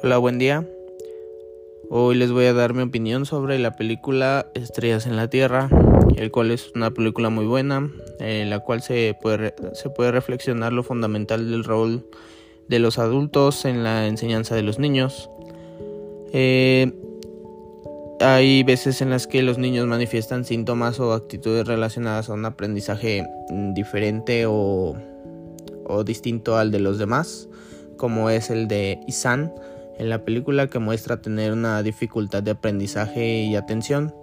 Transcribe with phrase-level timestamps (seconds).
[0.00, 0.64] Hola, buen día.
[1.90, 5.68] Hoy les voy a dar mi opinión sobre la película Estrellas en la Tierra,
[6.16, 10.72] el cual es una película muy buena, en la cual se puede, se puede reflexionar
[10.72, 12.06] lo fundamental del rol
[12.68, 15.30] de los adultos en la enseñanza de los niños.
[16.32, 16.92] Eh,
[18.20, 23.26] hay veces en las que los niños manifiestan síntomas o actitudes relacionadas a un aprendizaje
[23.74, 24.94] diferente o,
[25.86, 27.48] o distinto al de los demás,
[27.96, 29.52] como es el de Isan
[29.98, 34.14] en la película que muestra tener una dificultad de aprendizaje y atención,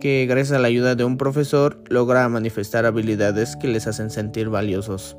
[0.00, 4.48] que gracias a la ayuda de un profesor logra manifestar habilidades que les hacen sentir
[4.48, 5.16] valiosos,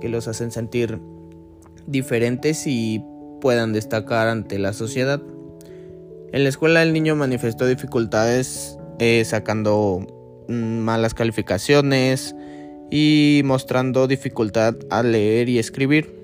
[0.00, 0.98] que los hacen sentir
[1.86, 3.02] diferentes y
[3.40, 5.22] puedan destacar ante la sociedad.
[6.32, 12.34] En la escuela el niño manifestó dificultades eh, sacando mm, malas calificaciones
[12.90, 16.15] y mostrando dificultad a leer y escribir.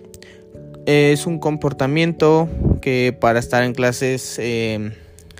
[0.86, 2.48] Es un comportamiento
[2.80, 4.90] que para estar en clases eh,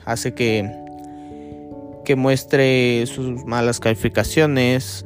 [0.05, 0.71] hace que,
[2.05, 5.05] que muestre sus malas calificaciones.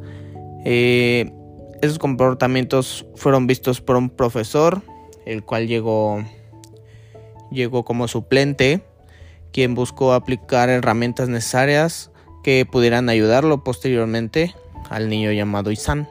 [0.66, 1.32] Eh,
[1.80, 4.82] esos comportamientos fueron vistos por un profesor,
[5.24, 6.22] el cual llegó,
[7.50, 8.82] llegó como suplente,
[9.52, 12.10] quien buscó aplicar herramientas necesarias
[12.44, 14.54] que pudieran ayudarlo posteriormente
[14.90, 16.08] al niño llamado Isan.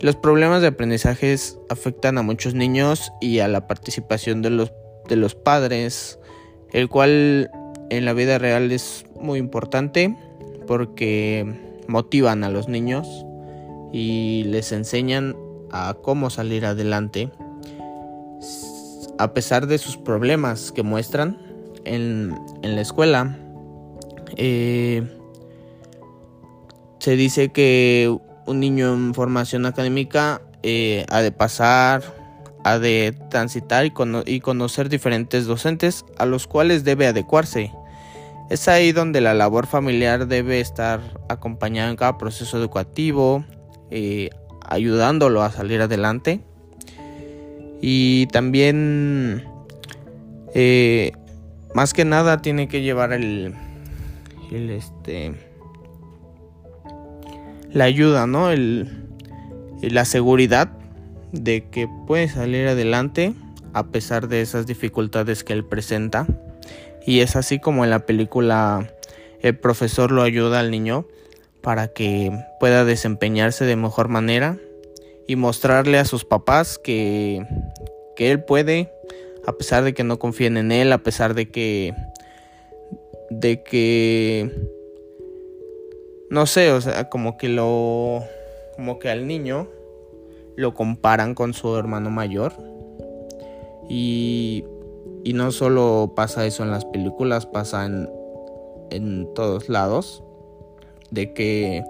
[0.00, 1.34] Los problemas de aprendizaje
[1.68, 4.72] afectan a muchos niños y a la participación de los
[5.08, 6.20] de los padres,
[6.72, 7.50] el cual
[7.90, 10.16] en la vida real es muy importante
[10.66, 11.46] porque
[11.88, 13.08] motivan a los niños
[13.92, 15.34] y les enseñan
[15.72, 17.30] a cómo salir adelante
[19.18, 21.38] a pesar de sus problemas que muestran
[21.84, 23.36] en, la escuela.
[24.36, 25.02] Eh,
[27.00, 28.16] se dice que
[28.48, 32.02] un niño en formación académica eh, ha de pasar
[32.64, 37.72] ha de transitar y, conocer diferentes docentes a los cuales debe adecuarse.
[38.50, 43.44] Es ahí donde la labor familiar debe estar acompañada en cada proceso educativo,
[43.90, 44.30] eh,
[44.66, 46.40] ayudándolo a salir adelante.
[47.80, 49.44] Y también,
[50.54, 51.12] eh,
[51.74, 53.54] más que nada, tiene que llevar el,
[54.50, 55.34] el este,
[57.72, 58.50] la ayuda, ¿no?
[58.50, 58.88] El,
[59.82, 60.70] la seguridad
[61.32, 63.34] de que puede salir adelante
[63.74, 66.26] a pesar de esas dificultades que él presenta.
[67.06, 68.90] Y es así como en la película
[69.40, 71.06] el profesor lo ayuda al niño
[71.62, 74.58] para que pueda desempeñarse de mejor manera
[75.26, 77.46] y mostrarle a sus papás que,
[78.16, 78.90] que él puede,
[79.46, 81.94] a pesar de que no confíen en él, a pesar de que
[83.30, 84.50] de que
[86.30, 88.22] no sé, o sea, como que lo
[88.76, 89.68] como que al niño
[90.56, 92.52] lo comparan con su hermano mayor.
[93.88, 94.64] Y,
[95.24, 98.08] y no solo pasa eso en las películas, pasa en,
[98.90, 100.22] en todos lados.
[101.10, 101.82] De que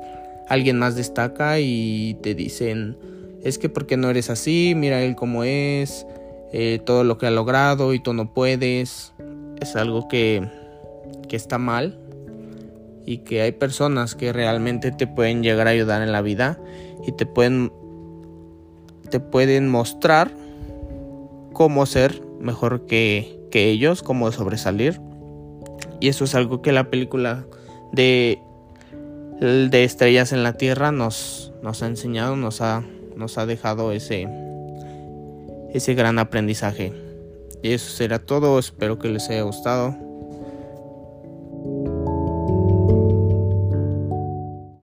[0.48, 2.96] alguien más destaca y te dicen,
[3.42, 6.06] es que porque no eres así, mira él cómo es,
[6.52, 9.12] eh, todo lo que ha logrado y tú no puedes.
[9.60, 10.48] Es algo que,
[11.28, 11.98] que está mal
[13.08, 16.58] y que hay personas que realmente te pueden llegar a ayudar en la vida
[17.06, 17.72] y te pueden
[19.08, 20.30] te pueden mostrar
[21.54, 25.00] cómo ser mejor que, ellos, cómo sobresalir.
[26.00, 27.46] Y eso es algo que la película
[27.92, 28.38] de,
[29.40, 32.84] de Estrellas en la Tierra nos, nos ha enseñado, nos ha,
[33.16, 34.28] nos ha dejado ese,
[35.72, 36.92] ese gran aprendizaje.
[37.62, 40.07] Y eso será todo, espero que les haya gustado.